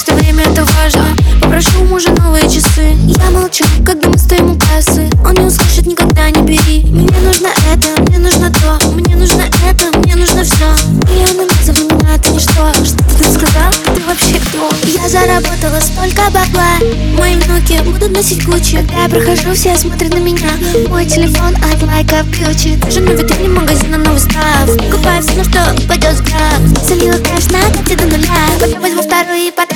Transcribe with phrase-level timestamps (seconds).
[0.00, 1.04] время это важно.
[1.40, 2.96] Попрошу мужа новые часы.
[3.06, 5.08] Я молчу, когда мы стоим у кассы.
[5.24, 6.84] Он не услышит никогда, не бери.
[6.86, 8.88] Мне нужно это, мне нужно то.
[8.92, 10.64] Мне нужно это, мне нужно все
[11.10, 12.72] Миллионы за меня это ничто.
[12.84, 13.70] Что ты сказал?
[13.84, 14.70] Ты вообще кто?
[14.86, 16.78] Я заработала столько бабла.
[17.18, 20.52] Мои внуки будут носить Гуччи Когда я прохожу, все смотрят на меня.
[20.88, 24.68] Мой телефон от лайка ключи Даже на витрине магазина новый став.
[24.90, 28.28] Купаю все, что упадет взгляд Залила кэш на карте до нуля.
[28.58, 29.71] Потом возьму вторую и конца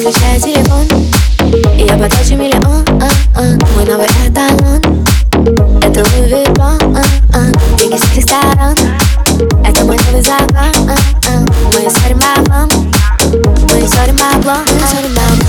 [0.00, 0.88] Отключаю телефон.
[1.76, 3.42] И я потрачу миллион а, а,
[3.74, 4.80] Мой новый эталон.
[5.82, 7.02] Это Louis Vuitton а,
[7.34, 8.74] а, Деньги с всех сторон
[9.62, 10.72] Это мой новый закон а,
[11.28, 11.30] а,
[11.74, 12.70] Мы сорим баблом
[13.74, 15.40] Мы сорим баблом Мы сорим баблом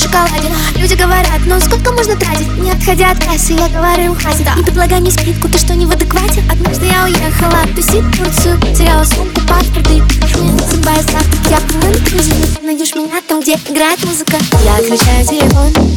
[0.00, 2.48] шоколаде Люди говорят, ну сколько можно тратить?
[2.58, 5.90] Не отходя от кассы, я говорю, хватит Не предлагай мне скидку, ты что, не в
[5.90, 6.42] адеквате?
[6.50, 8.58] Однажды я уехала тусить Турцию.
[8.74, 10.00] Теряла сумку, паспорт и
[10.40, 11.86] не забывая завтрак Я плыву
[12.62, 14.36] на найдешь меня там, где играет музыка.
[14.64, 15.89] Я отключаю телефон